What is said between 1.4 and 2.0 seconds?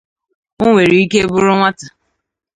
nwata.